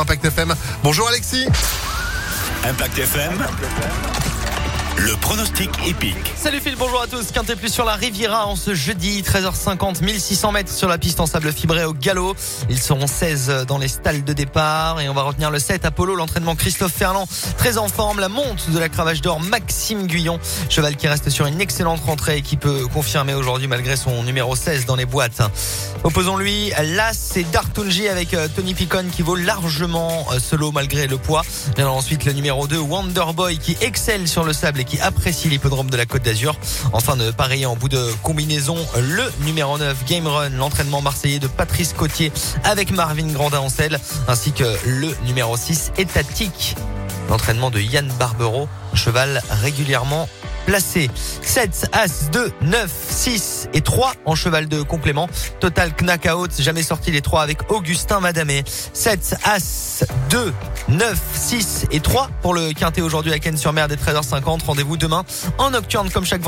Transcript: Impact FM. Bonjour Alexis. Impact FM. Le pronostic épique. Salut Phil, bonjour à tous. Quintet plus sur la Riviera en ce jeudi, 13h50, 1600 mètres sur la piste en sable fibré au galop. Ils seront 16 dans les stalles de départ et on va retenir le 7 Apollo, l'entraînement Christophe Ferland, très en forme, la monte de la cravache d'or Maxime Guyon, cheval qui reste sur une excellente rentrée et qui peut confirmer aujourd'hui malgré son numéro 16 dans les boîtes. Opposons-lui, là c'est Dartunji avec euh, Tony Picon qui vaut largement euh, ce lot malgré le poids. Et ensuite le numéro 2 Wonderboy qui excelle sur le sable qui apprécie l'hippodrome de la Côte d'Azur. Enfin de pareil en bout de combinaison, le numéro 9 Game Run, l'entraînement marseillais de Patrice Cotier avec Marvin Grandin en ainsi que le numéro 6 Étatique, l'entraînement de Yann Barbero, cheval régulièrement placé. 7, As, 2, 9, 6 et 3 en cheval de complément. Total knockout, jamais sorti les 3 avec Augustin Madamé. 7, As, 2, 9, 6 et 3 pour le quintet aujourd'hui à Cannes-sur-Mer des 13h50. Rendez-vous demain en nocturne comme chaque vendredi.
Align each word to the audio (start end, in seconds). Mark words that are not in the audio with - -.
Impact 0.00 0.24
FM. 0.24 0.54
Bonjour 0.82 1.08
Alexis. 1.08 1.46
Impact 2.68 2.98
FM. 2.98 4.13
Le 4.96 5.16
pronostic 5.16 5.70
épique. 5.88 6.32
Salut 6.36 6.60
Phil, 6.60 6.76
bonjour 6.78 7.02
à 7.02 7.08
tous. 7.08 7.32
Quintet 7.32 7.56
plus 7.56 7.72
sur 7.72 7.84
la 7.84 7.94
Riviera 7.94 8.46
en 8.46 8.54
ce 8.54 8.74
jeudi, 8.74 9.22
13h50, 9.22 10.04
1600 10.04 10.52
mètres 10.52 10.72
sur 10.72 10.88
la 10.88 10.98
piste 10.98 11.18
en 11.18 11.26
sable 11.26 11.52
fibré 11.52 11.84
au 11.84 11.92
galop. 11.92 12.36
Ils 12.70 12.78
seront 12.78 13.08
16 13.08 13.64
dans 13.66 13.78
les 13.78 13.88
stalles 13.88 14.22
de 14.22 14.32
départ 14.32 15.00
et 15.00 15.08
on 15.08 15.14
va 15.14 15.22
retenir 15.22 15.50
le 15.50 15.58
7 15.58 15.84
Apollo, 15.84 16.14
l'entraînement 16.14 16.54
Christophe 16.54 16.92
Ferland, 16.92 17.26
très 17.58 17.76
en 17.76 17.88
forme, 17.88 18.20
la 18.20 18.28
monte 18.28 18.70
de 18.70 18.78
la 18.78 18.88
cravache 18.88 19.20
d'or 19.20 19.40
Maxime 19.40 20.06
Guyon, 20.06 20.38
cheval 20.68 20.94
qui 20.94 21.08
reste 21.08 21.28
sur 21.28 21.46
une 21.46 21.60
excellente 21.60 22.00
rentrée 22.00 22.38
et 22.38 22.42
qui 22.42 22.56
peut 22.56 22.86
confirmer 22.86 23.34
aujourd'hui 23.34 23.66
malgré 23.66 23.96
son 23.96 24.22
numéro 24.22 24.54
16 24.54 24.86
dans 24.86 24.96
les 24.96 25.06
boîtes. 25.06 25.42
Opposons-lui, 26.04 26.70
là 26.70 27.10
c'est 27.12 27.50
Dartunji 27.50 28.08
avec 28.08 28.32
euh, 28.34 28.46
Tony 28.54 28.74
Picon 28.74 29.06
qui 29.10 29.22
vaut 29.22 29.36
largement 29.36 30.26
euh, 30.30 30.38
ce 30.38 30.54
lot 30.54 30.70
malgré 30.70 31.08
le 31.08 31.16
poids. 31.16 31.42
Et 31.78 31.82
ensuite 31.82 32.24
le 32.24 32.32
numéro 32.32 32.68
2 32.68 32.78
Wonderboy 32.78 33.58
qui 33.58 33.76
excelle 33.80 34.28
sur 34.28 34.44
le 34.44 34.52
sable 34.52 34.83
qui 34.84 35.00
apprécie 35.00 35.48
l'hippodrome 35.48 35.90
de 35.90 35.96
la 35.96 36.06
Côte 36.06 36.22
d'Azur. 36.22 36.56
Enfin 36.92 37.16
de 37.16 37.30
pareil 37.30 37.66
en 37.66 37.76
bout 37.76 37.88
de 37.88 38.06
combinaison, 38.22 38.76
le 38.96 39.44
numéro 39.44 39.78
9 39.78 40.04
Game 40.06 40.26
Run, 40.26 40.50
l'entraînement 40.50 41.02
marseillais 41.02 41.38
de 41.38 41.46
Patrice 41.46 41.92
Cotier 41.92 42.32
avec 42.64 42.90
Marvin 42.90 43.26
Grandin 43.32 43.58
en 43.58 43.68
ainsi 44.28 44.52
que 44.52 44.64
le 44.86 45.14
numéro 45.26 45.56
6 45.56 45.92
Étatique, 45.98 46.76
l'entraînement 47.28 47.70
de 47.70 47.80
Yann 47.80 48.10
Barbero, 48.18 48.68
cheval 48.94 49.42
régulièrement 49.50 50.28
placé. 50.66 51.10
7, 51.42 51.90
As, 51.92 52.30
2, 52.30 52.52
9, 52.62 52.90
6 53.08 53.68
et 53.72 53.80
3 53.80 54.14
en 54.24 54.34
cheval 54.34 54.68
de 54.68 54.82
complément. 54.82 55.28
Total 55.60 55.92
knockout, 55.92 56.50
jamais 56.58 56.82
sorti 56.82 57.10
les 57.10 57.20
3 57.20 57.42
avec 57.42 57.70
Augustin 57.70 58.20
Madamé. 58.20 58.64
7, 58.92 59.36
As, 59.44 60.04
2, 60.30 60.52
9, 60.88 61.18
6 61.34 61.86
et 61.90 62.00
3 62.00 62.28
pour 62.42 62.54
le 62.54 62.72
quintet 62.72 63.00
aujourd'hui 63.00 63.32
à 63.32 63.38
Cannes-sur-Mer 63.38 63.88
des 63.88 63.96
13h50. 63.96 64.64
Rendez-vous 64.64 64.96
demain 64.96 65.24
en 65.58 65.70
nocturne 65.70 66.10
comme 66.10 66.24
chaque 66.24 66.42
vendredi. 66.42 66.44